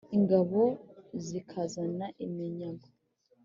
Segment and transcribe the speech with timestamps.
[0.17, 0.59] ingabo
[1.25, 2.87] zikazana iminyago.